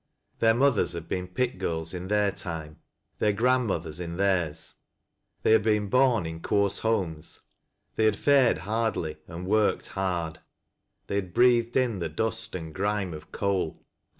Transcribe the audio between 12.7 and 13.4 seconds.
grime of